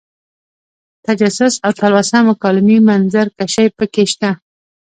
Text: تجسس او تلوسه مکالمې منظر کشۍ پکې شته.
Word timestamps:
تجسس 1.05 1.53
او 1.65 1.71
تلوسه 1.79 2.17
مکالمې 2.29 2.77
منظر 2.87 3.27
کشۍ 3.37 3.67
پکې 3.77 4.03
شته. 4.11 4.29